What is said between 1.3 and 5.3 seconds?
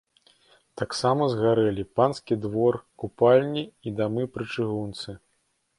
згарэлі панскі двор, купальні і дамы пры чыгунцы.